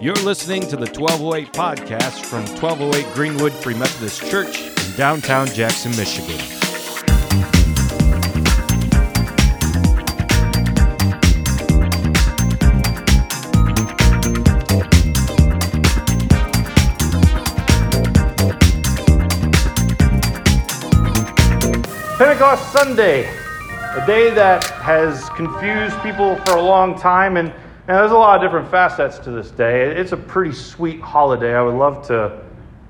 [0.00, 5.90] You're listening to the 1208 podcast from 1208 Greenwood Free Methodist Church in downtown Jackson,
[5.96, 6.38] Michigan.
[22.16, 23.24] Pentecost Sunday,
[23.96, 27.52] a day that has confused people for a long time, and,
[27.88, 29.96] and there's a lot of different facets to this day.
[29.96, 31.54] It's a pretty sweet holiday.
[31.54, 32.44] I would love to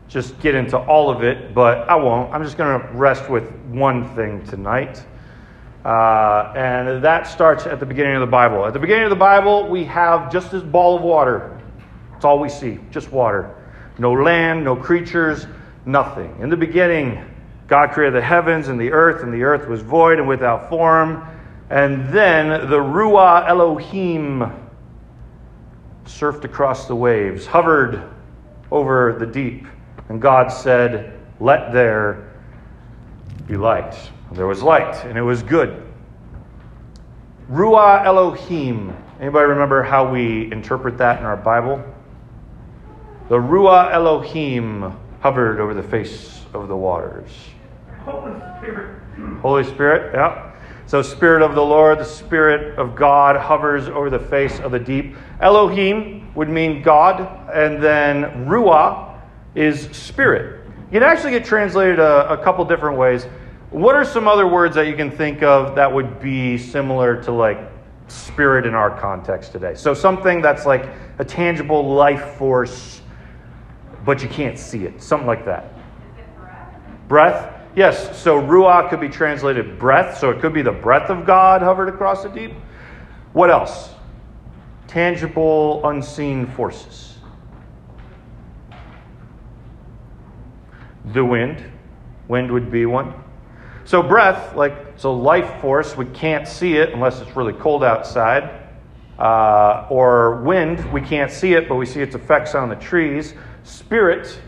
[0.09, 2.35] just get into all of it, but I won't.
[2.35, 5.01] I'm just going to rest with one thing tonight.
[5.85, 8.67] Uh, and that starts at the beginning of the Bible.
[8.67, 11.61] At the beginning of the Bible, we have just this ball of water.
[12.17, 13.55] It's all we see, just water.
[13.99, 15.47] No land, no creatures,
[15.87, 16.37] nothing.
[16.41, 17.25] In the beginning,
[17.69, 21.25] God created the heavens and the earth, and the earth was void and without form.
[21.71, 24.68] And then the Ruah Elohim
[26.09, 28.03] surfed across the waves, hovered
[28.71, 29.67] over the deep.
[30.09, 32.33] And God said, Let there
[33.47, 33.95] be light.
[34.29, 35.85] And there was light, and it was good.
[37.51, 38.97] Ruah Elohim.
[39.21, 41.83] Anybody remember how we interpret that in our Bible?
[43.29, 47.31] The Ruah Elohim hovered over the face of the waters.
[48.05, 49.03] Holy Spirit.
[49.41, 50.48] Holy Spirit, yeah.
[50.89, 54.79] So, Spirit of the Lord, the Spirit of God hovers over the face of the
[54.79, 55.17] deep.
[55.39, 59.21] Elohim would mean God, and then Ruah
[59.55, 60.65] is Spirit.
[60.91, 63.25] You can actually get translated a, a couple different ways.
[63.69, 67.33] What are some other words that you can think of that would be similar to
[67.33, 67.59] like
[68.07, 69.75] spirit in our context today?
[69.75, 70.89] So, something that's like
[71.19, 73.03] a tangible life force,
[74.07, 75.03] but you can't see it.
[75.03, 75.71] Something like that.
[77.09, 77.58] Breath?
[77.77, 81.63] Yes, so Ruach could be translated breath, so it could be the breath of God
[81.63, 82.53] hovered across the deep.
[83.33, 83.91] What else?
[84.87, 87.19] Tangible, unseen forces.
[91.13, 91.65] The wind.
[92.27, 93.15] Wind would be one.
[93.85, 98.67] So, breath, like, so life force, we can't see it unless it's really cold outside.
[99.19, 103.35] Uh, or wind, we can't see it, but we see its effects on the trees.
[103.65, 104.41] Spirit,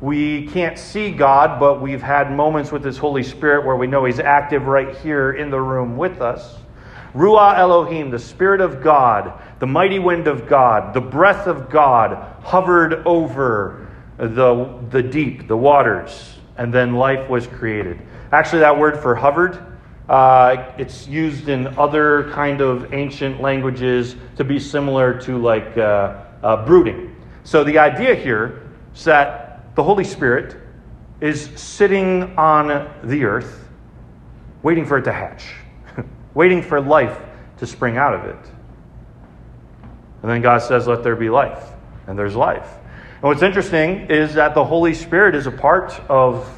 [0.00, 4.04] we can't see God, but we've had moments with His Holy Spirit where we know
[4.04, 6.56] He's active right here in the room with us.
[7.14, 12.14] Ruah Elohim, the Spirit of God, the mighty wind of God, the breath of God
[12.42, 18.00] hovered over the, the deep, the waters, and then life was created.
[18.32, 19.58] Actually, that word for hovered,
[20.08, 26.22] uh, it's used in other kind of ancient languages to be similar to like uh,
[26.42, 27.14] uh, brooding.
[27.44, 30.56] So the idea here is that the Holy Spirit
[31.20, 33.68] is sitting on the earth,
[34.62, 35.54] waiting for it to hatch,
[36.34, 37.18] waiting for life
[37.58, 38.50] to spring out of it.
[40.22, 41.64] And then God says, Let there be life.
[42.06, 42.68] And there's life.
[43.14, 46.48] And what's interesting is that the Holy Spirit is a part of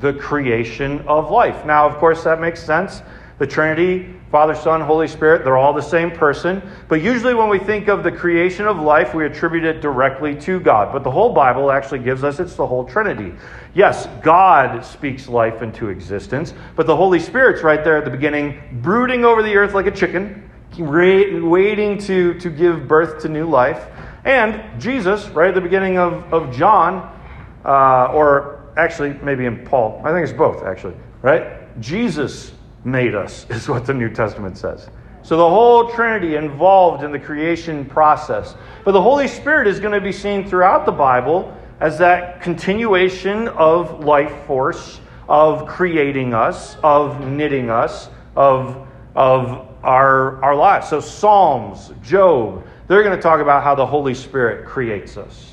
[0.00, 1.64] the creation of life.
[1.64, 3.02] Now, of course, that makes sense.
[3.38, 6.60] The Trinity, Father, Son, Holy Spirit, they're all the same person.
[6.88, 10.60] But usually, when we think of the creation of life, we attribute it directly to
[10.60, 10.92] God.
[10.92, 13.32] But the whole Bible actually gives us it's the whole Trinity.
[13.74, 18.80] Yes, God speaks life into existence, but the Holy Spirit's right there at the beginning,
[18.82, 23.86] brooding over the earth like a chicken, waiting to, to give birth to new life.
[24.24, 27.14] And Jesus, right at the beginning of, of John,
[27.64, 31.80] uh, or actually, maybe in Paul, I think it's both, actually, right?
[31.80, 32.52] Jesus
[32.90, 34.88] made us, is what the New Testament says.
[35.22, 38.54] So the whole Trinity involved in the creation process.
[38.84, 43.48] But the Holy Spirit is going to be seen throughout the Bible as that continuation
[43.48, 50.88] of life force, of creating us, of knitting us, of, of our, our lives.
[50.88, 55.52] So Psalms, Job, they're going to talk about how the Holy Spirit creates us.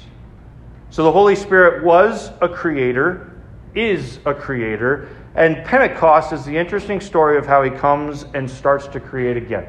[0.90, 3.34] So the Holy Spirit was a creator,
[3.76, 8.88] is a creator, and Pentecost is the interesting story of how he comes and starts
[8.88, 9.68] to create again.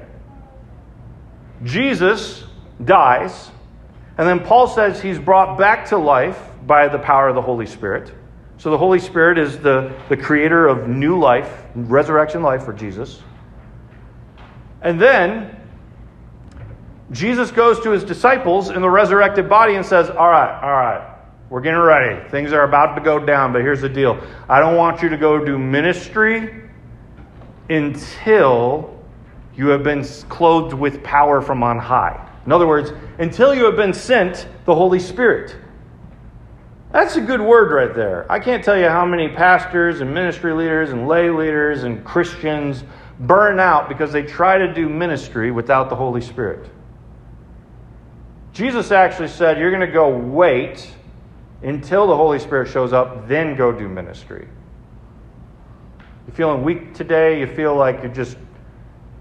[1.65, 2.44] Jesus
[2.84, 3.50] dies,
[4.19, 7.67] and then Paul says he's brought back to life by the power of the Holy
[7.67, 8.12] Spirit.
[8.58, 13.23] So the Holy Spirit is the, the creator of new life, resurrection life for Jesus.
[14.82, 15.56] And then
[17.11, 21.16] Jesus goes to his disciples in the resurrected body and says, All right, all right,
[21.48, 22.28] we're getting ready.
[22.28, 24.20] Things are about to go down, but here's the deal.
[24.48, 26.62] I don't want you to go do ministry
[27.69, 28.96] until
[29.54, 32.28] you have been clothed with power from on high.
[32.44, 35.56] In other words, until you have been sent the Holy Spirit.
[36.93, 38.31] That's a good word right there.
[38.31, 42.84] I can't tell you how many pastors and ministry leaders and lay leaders and Christians
[43.20, 46.70] burn out because they try to do ministry without the Holy Spirit.
[48.52, 50.95] Jesus actually said, You're going to go wait
[51.67, 54.47] until the Holy Spirit shows up, then go do ministry.
[56.27, 57.41] You feeling weak today?
[57.41, 58.37] You feel like you're just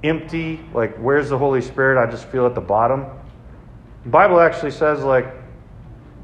[0.04, 0.64] empty?
[0.74, 2.02] Like, where's the Holy Spirit?
[2.02, 3.06] I just feel at the bottom.
[4.04, 5.26] The Bible actually says, like,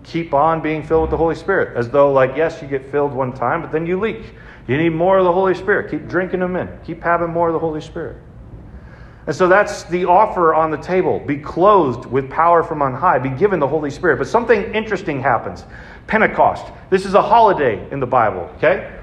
[0.03, 1.75] keep on being filled with the Holy Spirit.
[1.75, 4.35] As though, like, yes, you get filled one time, but then you leak.
[4.67, 5.89] You need more of the Holy Spirit.
[5.89, 6.69] Keep drinking them in.
[6.85, 8.17] Keep having more of the Holy Spirit.
[9.27, 11.19] And so that's the offer on the table.
[11.19, 13.19] Be clothed with power from on high.
[13.19, 14.17] Be given the Holy Spirit.
[14.17, 15.63] But something interesting happens.
[16.07, 16.65] Pentecost.
[16.89, 18.99] This is a holiday in the Bible, okay?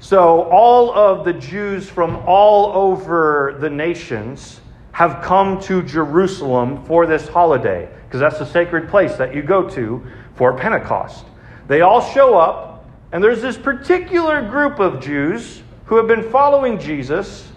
[0.00, 4.60] So all of the Jews from all over the nations
[4.92, 9.68] have come to Jerusalem for this holiday because that's the sacred place that you go
[9.70, 10.04] to
[10.34, 11.24] for Pentecost.
[11.68, 16.78] They all show up, and there's this particular group of Jews who have been following
[16.78, 17.50] Jesus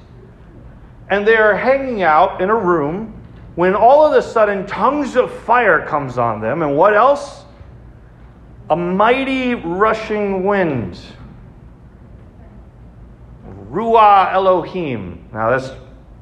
[1.09, 3.13] and they are hanging out in a room
[3.55, 7.42] when all of a sudden tongues of fire comes on them and what else
[8.69, 10.99] a mighty rushing wind.
[13.69, 15.27] Ruah elohim.
[15.33, 15.71] Now that's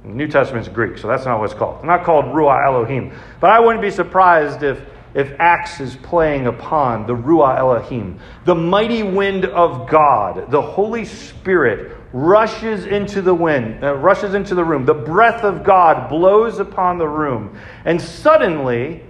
[0.03, 1.75] new testament's greek so that's not what it's called.
[1.77, 3.13] It's not called ruah elohim.
[3.39, 4.81] But i wouldn't be surprised if
[5.13, 11.03] if Acts is playing upon the Ruah Elohim, the mighty wind of God, the Holy
[11.05, 14.85] Spirit rushes into the wind, uh, rushes into the room.
[14.85, 17.57] The breath of God blows upon the room.
[17.85, 19.03] And suddenly,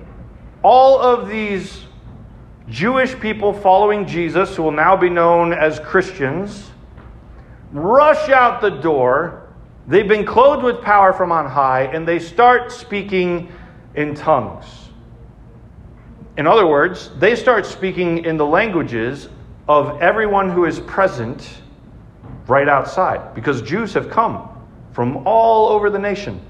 [0.63, 1.85] all of these
[2.69, 6.71] Jewish people following Jesus, who will now be known as Christians,
[7.71, 9.49] rush out the door.
[9.87, 13.51] They've been clothed with power from on high, and they start speaking
[13.95, 14.65] in tongues.
[16.37, 19.27] In other words, they start speaking in the languages
[19.67, 21.61] of everyone who is present
[22.47, 24.49] right outside because Jews have come
[24.91, 26.41] from all over the nation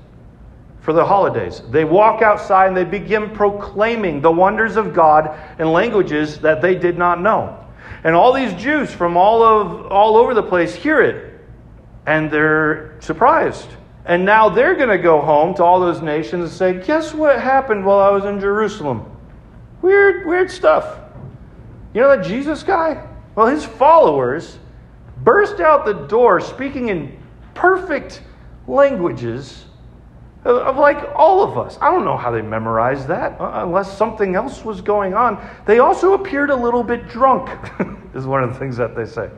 [0.81, 1.61] for the holidays.
[1.69, 6.75] They walk outside and they begin proclaiming the wonders of God in languages that they
[6.75, 7.57] did not know.
[8.03, 11.39] And all these Jews from all of all over the place hear it
[12.07, 13.69] and they're surprised.
[14.05, 17.39] And now they're going to go home to all those nations and say, "Guess what
[17.39, 19.05] happened while I was in Jerusalem?"
[19.83, 20.97] Weird weird stuff.
[21.93, 23.07] You know that Jesus guy?
[23.35, 24.57] Well, his followers
[25.23, 27.15] burst out the door speaking in
[27.53, 28.23] perfect
[28.67, 29.65] languages
[30.43, 31.77] of, like all of us.
[31.81, 35.43] I don't know how they memorized that uh, unless something else was going on.
[35.65, 37.49] They also appeared a little bit drunk,
[38.15, 39.29] is one of the things that they say.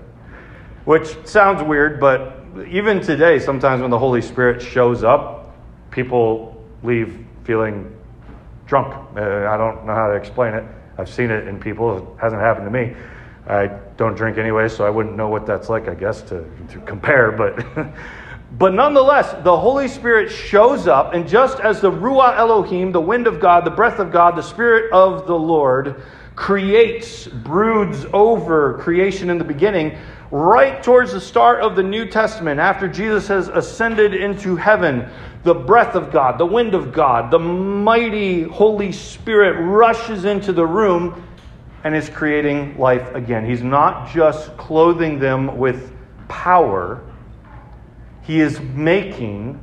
[0.85, 5.55] Which sounds weird, but even today, sometimes when the Holy Spirit shows up,
[5.91, 7.95] people leave feeling
[8.65, 8.94] drunk.
[9.15, 10.63] Uh, I don't know how to explain it.
[10.97, 12.95] I've seen it in people, it hasn't happened to me.
[13.47, 13.67] I
[13.97, 17.31] don't drink anyway, so I wouldn't know what that's like, I guess, to, to compare.
[17.31, 17.57] But,
[18.57, 23.25] but nonetheless, the Holy Spirit shows up, and just as the Ruah Elohim, the wind
[23.25, 26.03] of God, the breath of God, the Spirit of the Lord,
[26.35, 29.97] creates, broods over creation in the beginning,
[30.29, 35.09] right towards the start of the New Testament, after Jesus has ascended into heaven,
[35.44, 40.65] the breath of God, the wind of God, the mighty Holy Spirit rushes into the
[40.65, 41.23] room
[41.83, 43.45] and is creating life again.
[43.45, 45.91] He's not just clothing them with
[46.27, 47.03] power,
[48.23, 49.59] He is making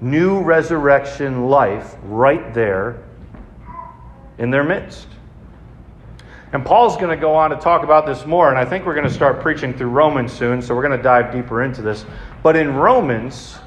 [0.00, 3.02] new resurrection life right there
[4.38, 5.08] in their midst.
[6.52, 8.94] And Paul's going to go on to talk about this more, and I think we're
[8.94, 12.06] going to start preaching through Romans soon, so we're going to dive deeper into this.
[12.42, 13.58] But in Romans,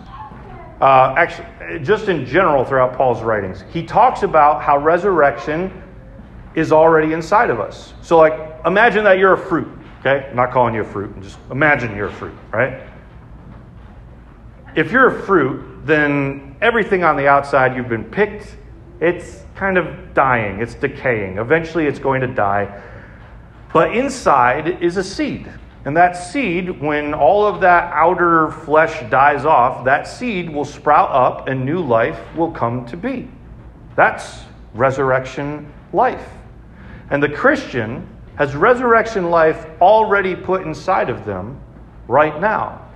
[0.79, 5.83] uh, actually, just in general throughout Paul's writings, he talks about how resurrection
[6.55, 7.93] is already inside of us.
[8.01, 8.33] So, like,
[8.65, 9.67] imagine that you're a fruit,
[9.99, 10.27] okay?
[10.29, 12.81] I'm not calling you a fruit, just imagine you're a fruit, right?
[14.75, 18.55] If you're a fruit, then everything on the outside you've been picked,
[18.99, 21.37] it's kind of dying, it's decaying.
[21.37, 22.81] Eventually, it's going to die.
[23.73, 25.51] But inside is a seed.
[25.83, 31.09] And that seed, when all of that outer flesh dies off, that seed will sprout
[31.09, 33.27] up and new life will come to be.
[33.95, 34.41] That's
[34.73, 36.29] resurrection life.
[37.09, 41.59] And the Christian has resurrection life already put inside of them
[42.07, 42.87] right now.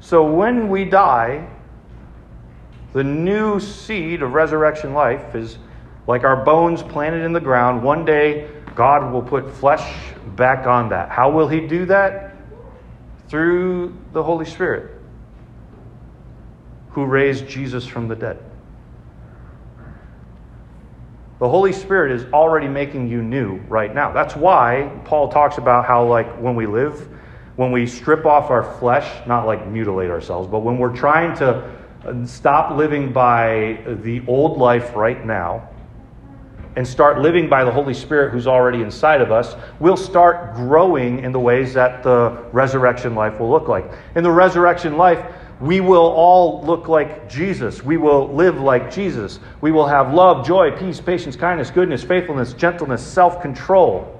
[0.00, 1.48] So when we die,
[2.92, 5.58] the new seed of resurrection life is
[6.06, 7.82] like our bones planted in the ground.
[7.82, 11.10] One day, God will put flesh back on that.
[11.10, 12.36] How will He do that?
[13.28, 14.98] Through the Holy Spirit,
[16.90, 18.42] who raised Jesus from the dead.
[21.38, 24.12] The Holy Spirit is already making you new right now.
[24.12, 27.06] That's why Paul talks about how, like, when we live,
[27.58, 31.68] when we strip off our flesh, not like mutilate ourselves, but when we're trying to
[32.04, 35.68] uh, stop living by the old life right now,
[36.76, 41.18] and start living by the Holy Spirit who's already inside of us, we'll start growing
[41.24, 43.90] in the ways that the resurrection life will look like.
[44.14, 45.26] In the resurrection life,
[45.60, 47.82] we will all look like Jesus.
[47.82, 49.40] We will live like Jesus.
[49.60, 54.17] We will have love, joy, peace, patience, kindness, goodness, faithfulness, gentleness, self control.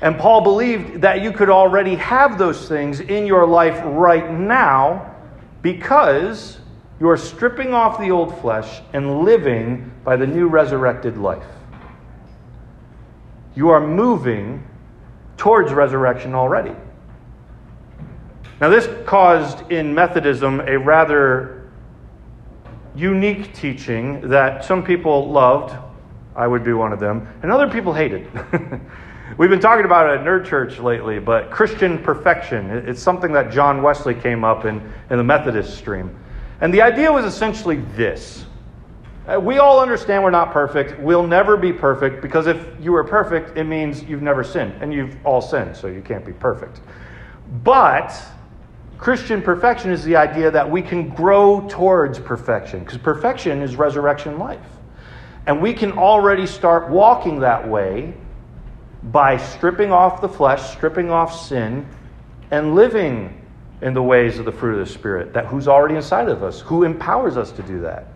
[0.00, 5.14] And Paul believed that you could already have those things in your life right now
[5.60, 6.58] because
[7.00, 11.46] you are stripping off the old flesh and living by the new resurrected life.
[13.54, 14.64] You are moving
[15.36, 16.74] towards resurrection already.
[18.60, 21.70] Now, this caused in Methodism a rather
[22.94, 25.76] unique teaching that some people loved.
[26.34, 28.28] I would be one of them, and other people hated.
[29.36, 32.70] We've been talking about it at Nerd Church lately, but Christian perfection.
[32.70, 34.80] It's something that John Wesley came up in,
[35.10, 36.16] in the Methodist stream.
[36.60, 38.46] And the idea was essentially this
[39.28, 40.98] uh, we all understand we're not perfect.
[41.00, 44.72] We'll never be perfect because if you were perfect, it means you've never sinned.
[44.80, 46.80] And you've all sinned, so you can't be perfect.
[47.62, 48.18] But
[48.96, 54.38] Christian perfection is the idea that we can grow towards perfection because perfection is resurrection
[54.38, 54.64] life.
[55.46, 58.14] And we can already start walking that way
[59.04, 61.86] by stripping off the flesh, stripping off sin,
[62.50, 63.44] and living
[63.80, 66.60] in the ways of the fruit of the Spirit, that who's already inside of us,
[66.60, 68.08] who empowers us to do that.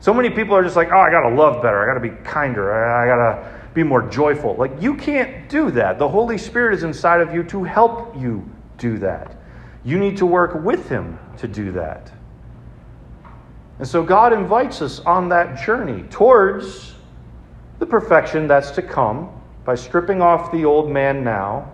[0.00, 1.82] So many people are just like, oh, I got to love better.
[1.82, 2.72] I got to be kinder.
[2.72, 4.56] I, got to be more joyful.
[4.56, 5.98] Like, you can't do that.
[5.98, 8.48] The Holy Spirit is inside of you to help you
[8.78, 9.36] do that.
[9.84, 12.12] You need to work with Him to do that.
[13.78, 16.94] And so, God invites us on that journey towards
[17.78, 21.72] the perfection that's to come by stripping off the old man now,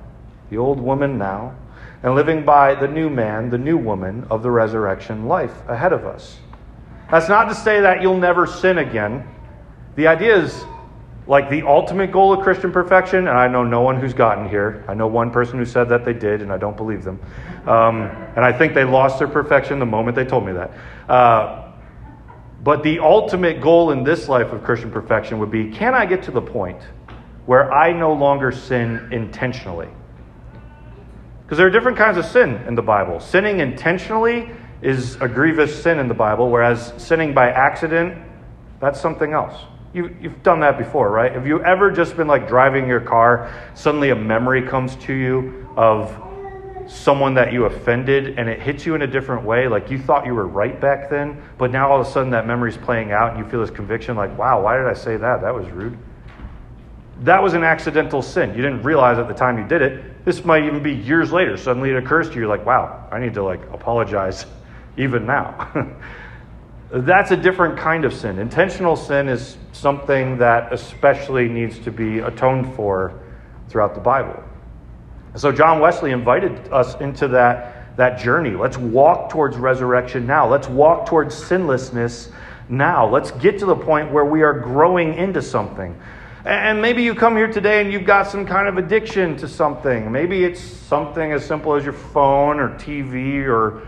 [0.51, 1.55] the old woman now,
[2.03, 6.05] and living by the new man, the new woman of the resurrection life ahead of
[6.05, 6.39] us.
[7.11, 9.27] That's not to say that you'll never sin again.
[9.95, 10.65] The idea is
[11.27, 14.85] like the ultimate goal of Christian perfection, and I know no one who's gotten here.
[14.87, 17.21] I know one person who said that they did, and I don't believe them.
[17.67, 18.03] Um,
[18.37, 20.71] and I think they lost their perfection the moment they told me that.
[21.09, 21.73] Uh,
[22.63, 26.23] but the ultimate goal in this life of Christian perfection would be can I get
[26.25, 26.79] to the point
[27.47, 29.89] where I no longer sin intentionally?
[31.43, 33.21] Because there are different kinds of sin in the Bible.
[33.21, 34.51] Sinning intentionally
[34.83, 38.19] is a grievous sin in the Bible, whereas sinning by accident,
[38.81, 39.55] that's something else.
[39.95, 41.33] You, you've done that before, right?
[41.33, 45.69] Have you ever just been like driving your car, suddenly a memory comes to you
[45.77, 46.23] of
[46.89, 49.69] someone that you offended and it hits you in a different way?
[49.69, 52.47] Like you thought you were right back then, but now all of a sudden that
[52.47, 55.41] memory's playing out and you feel this conviction like, wow, why did I say that?
[55.41, 55.97] That was rude.
[57.21, 58.51] That was an accidental sin.
[58.51, 60.25] You didn't realize at the time you did it.
[60.25, 61.57] This might even be years later.
[61.57, 64.45] Suddenly it occurs to you, like, wow, I need to like apologize
[64.97, 65.73] even now.
[66.91, 68.39] That's a different kind of sin.
[68.39, 73.21] Intentional sin is something that especially needs to be atoned for
[73.69, 74.43] throughout the Bible.
[75.35, 78.51] So John Wesley invited us into that, that journey.
[78.51, 80.49] Let's walk towards resurrection now.
[80.49, 82.31] Let's walk towards sinlessness
[82.69, 83.09] now.
[83.09, 86.01] Let's get to the point where we are growing into something.
[86.47, 90.13] And maybe you come here today and you've got some kind of addiction to something.
[90.13, 93.85] Maybe it's something as simple as your phone or TV or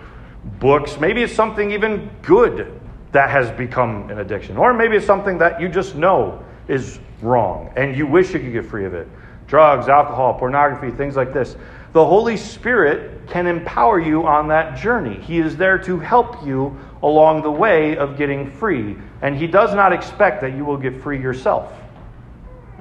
[0.59, 0.99] books.
[0.99, 2.81] Maybe it's something even good
[3.13, 4.57] that has become an addiction.
[4.57, 8.53] Or maybe it's something that you just know is wrong and you wish you could
[8.53, 9.07] get free of it.
[9.47, 11.55] Drugs, alcohol, pornography, things like this.
[11.93, 15.21] The Holy Spirit can empower you on that journey.
[15.21, 18.97] He is there to help you along the way of getting free.
[19.23, 21.73] And He does not expect that you will get free yourself.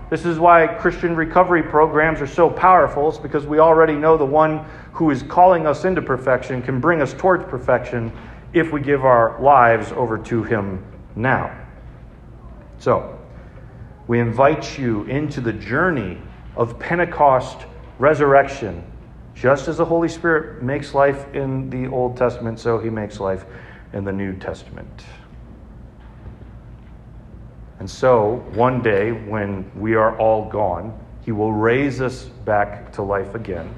[0.09, 3.09] This is why Christian recovery programs are so powerful.
[3.09, 7.01] It's because we already know the one who is calling us into perfection can bring
[7.01, 8.11] us towards perfection
[8.53, 10.85] if we give our lives over to Him
[11.15, 11.53] now.
[12.79, 13.19] So,
[14.07, 16.17] we invite you into the journey
[16.55, 17.65] of Pentecost
[17.99, 18.83] resurrection.
[19.35, 23.45] Just as the Holy Spirit makes life in the Old Testament, so He makes life
[23.91, 25.03] in the New Testament.
[27.79, 33.03] And so, one day, when we are all gone, He will raise us back to
[33.03, 33.73] life again.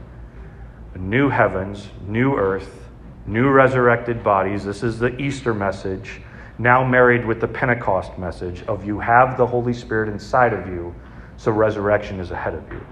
[0.96, 2.90] New heavens, new earth,
[3.26, 4.66] new resurrected bodies.
[4.66, 6.22] This is the Easter message,
[6.58, 10.94] now married with the Pentecost message of you have the Holy Spirit inside of you,
[11.38, 12.86] so resurrection is ahead of you.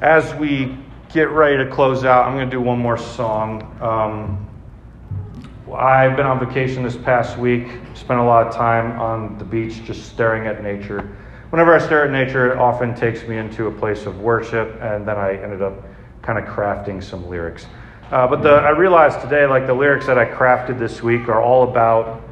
[0.00, 0.78] As we
[1.12, 3.76] get ready to close out, I'm going to do one more song.
[3.80, 4.48] Um,
[5.70, 9.84] I've been on vacation this past week, spent a lot of time on the beach
[9.84, 11.16] just staring at nature.
[11.50, 15.06] Whenever I stare at nature, it often takes me into a place of worship, and
[15.06, 15.74] then I ended up
[16.20, 17.66] kind of crafting some lyrics.
[18.10, 21.40] Uh, but the, I realized today, like the lyrics that I crafted this week are
[21.40, 22.22] all about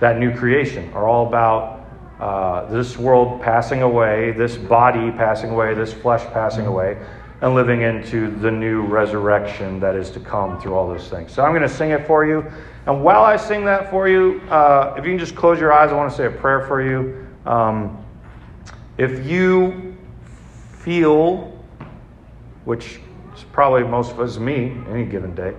[0.00, 1.86] that new creation, are all about
[2.20, 6.98] uh, this world passing away, this body passing away, this flesh passing away,
[7.40, 11.32] and living into the new resurrection that is to come through all those things.
[11.32, 12.44] So I'm going to sing it for you.
[12.86, 15.90] And while I sing that for you, uh, if you can just close your eyes,
[15.90, 17.26] I want to say a prayer for you.
[17.46, 18.04] Um,
[18.98, 19.96] if you
[20.78, 21.58] feel,
[22.64, 23.00] which
[23.34, 25.54] is probably most of us, me, any given day,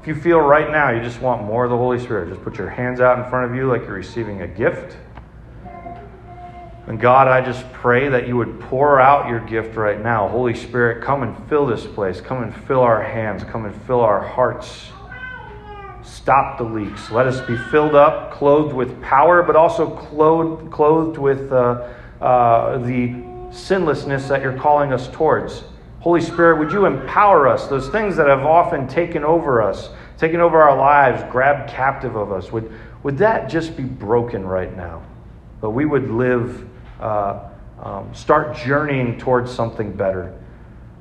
[0.00, 2.56] if you feel right now you just want more of the Holy Spirit, just put
[2.56, 4.96] your hands out in front of you like you're receiving a gift.
[6.86, 10.28] And God, I just pray that you would pour out your gift right now.
[10.28, 12.20] Holy Spirit, come and fill this place.
[12.20, 13.44] Come and fill our hands.
[13.44, 14.88] Come and fill our hearts.
[16.02, 17.10] Stop the leaks.
[17.10, 21.88] Let us be filled up, clothed with power, but also clothed, clothed with uh,
[22.20, 23.22] uh, the
[23.52, 25.64] sinlessness that you're calling us towards.
[26.00, 27.66] Holy Spirit, would you empower us?
[27.66, 32.32] Those things that have often taken over us, taken over our lives, grabbed captive of
[32.32, 32.72] us, would,
[33.02, 35.02] would that just be broken right now?
[35.60, 36.68] But we would live,
[37.00, 37.48] uh,
[37.82, 40.38] um, start journeying towards something better.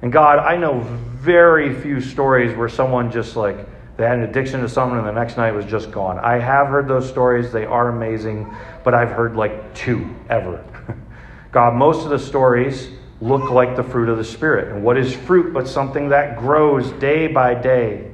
[0.01, 3.57] And God, I know very few stories where someone just like,
[3.97, 6.19] they had an addiction to something and the next night was just gone.
[6.19, 8.53] I have heard those stories, they are amazing,
[8.85, 10.63] but I've heard like two ever.
[11.51, 12.89] God, most of the stories
[13.21, 14.73] look like the fruit of the Spirit.
[14.73, 18.11] And what is fruit but something that grows day by day,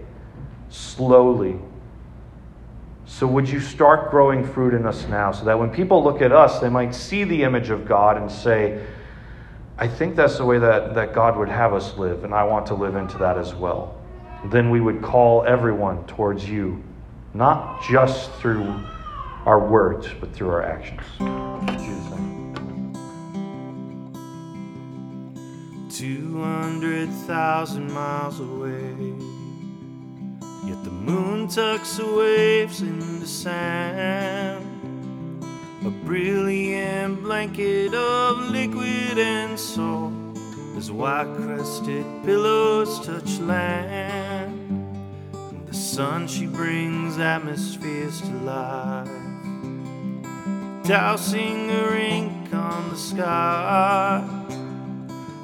[0.70, 1.60] slowly?
[3.18, 6.34] So, would you start growing fruit in us now so that when people look at
[6.34, 8.86] us, they might see the image of God and say,
[9.78, 12.66] I think that's the way that, that God would have us live, and I want
[12.66, 13.98] to live into that as well.
[14.48, 16.84] Then we would call everyone towards you,
[17.34, 18.84] not just through
[19.46, 21.00] our words, but through our actions.
[25.90, 29.45] 200,000 miles away.
[30.86, 34.64] The moon tucks the waves into sand.
[35.84, 40.14] A brilliant blanket of liquid and salt
[40.78, 44.70] as white crested pillows touch land.
[45.34, 49.10] And the sun she brings atmospheres to life,
[50.84, 54.24] dousing her ink on the sky.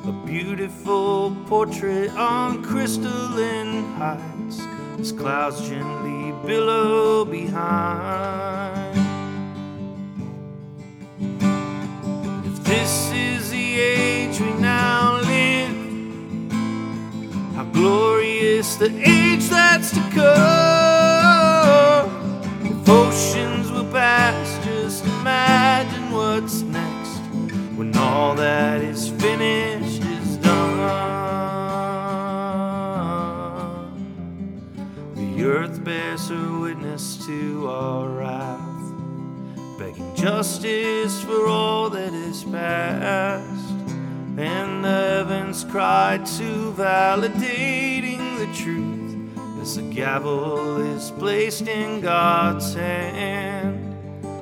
[0.05, 4.61] A beautiful portrait on crystalline heights
[5.01, 8.95] as clouds gently billow behind.
[12.45, 15.75] If this is the age we now live,
[17.55, 22.11] how glorious the age that's to come.
[22.63, 27.17] If oceans will pass, just imagine what's next
[27.75, 28.80] when all that
[36.31, 38.93] earth witness to our wrath,
[39.77, 43.69] begging justice for all that is past.
[44.37, 52.73] And the heavens cry to validating the truth as the gavel is placed in God's
[52.73, 53.87] hand.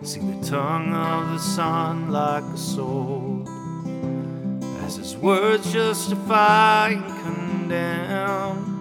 [0.04, 3.48] See the tongue of the sun like a sword
[4.86, 8.79] as his words justify and condemn.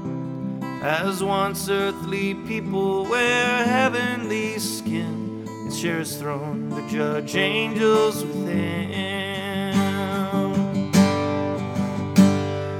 [0.80, 8.92] As once earthly people wear heavenly skin, and share his throne to judge angels within.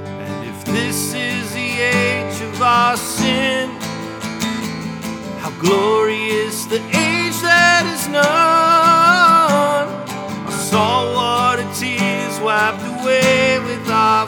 [0.07, 3.69] And if this is the age of our sin,
[5.41, 8.23] how glorious the age that is known.
[10.45, 14.25] Our saltwater tears wiped away with our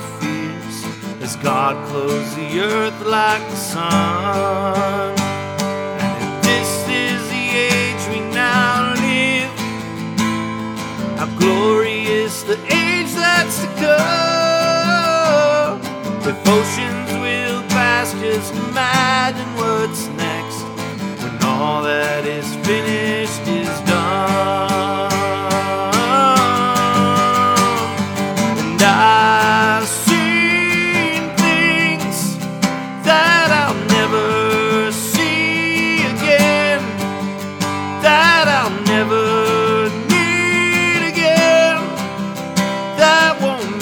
[1.21, 5.15] as God clothes the earth like the sun.
[5.19, 9.51] And if this is the age we now live,
[11.19, 15.01] how glorious the age that's to come.
[16.27, 20.63] If oceans will pass, just imagine what's next
[21.21, 23.90] when all that is finished is done.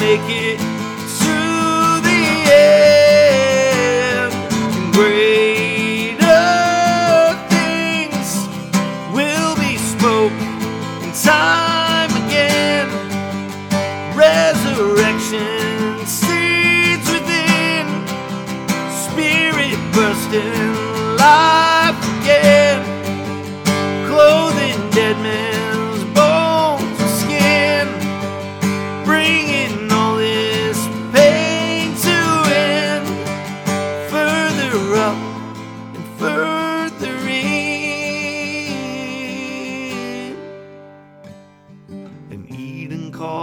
[0.10, 0.49] Make it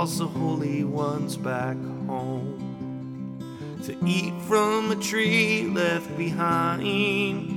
[0.06, 2.54] calls the holy ones back home
[3.82, 7.50] to eat from a tree left behind.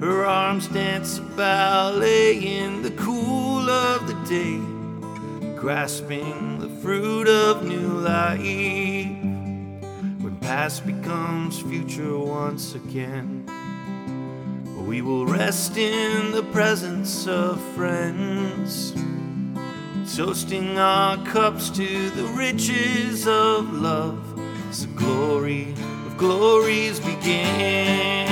[0.00, 4.58] Her arms dance a ballet in the cool of the day,
[5.54, 8.40] grasping the fruit of new life.
[10.22, 13.46] When past becomes future once again,
[14.88, 18.92] we will rest in the presence of friends
[20.16, 24.18] toasting our cups to the riches of love
[24.70, 25.74] as the glory
[26.06, 28.26] of glories begin.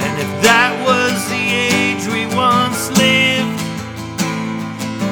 [0.00, 3.60] And if that was the age we once lived,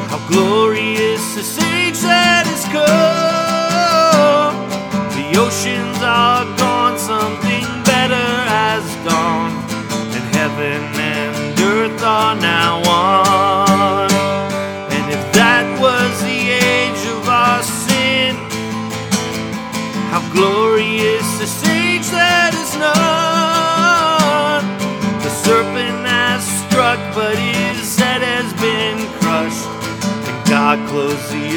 [0.09, 4.57] how glorious this age that has come.
[5.19, 9.53] The oceans are gone, something better has gone,
[10.17, 12.82] and heaven and earth are now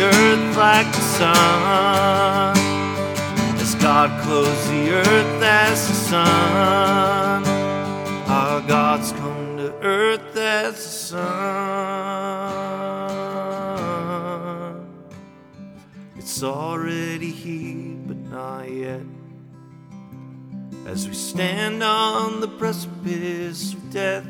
[0.06, 2.58] earth like the sun.
[3.60, 7.46] As God clothes the earth as the sun.
[8.28, 11.65] Our God's come to earth as the sun.
[16.18, 19.02] It's already here, but not yet.
[20.86, 24.26] As we stand on the precipice of death,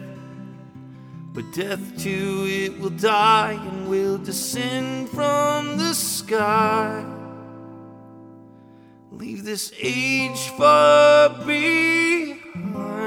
[1.36, 7.06] but death too it will die and will descend from the sky.
[9.12, 13.05] Leave this age far behind.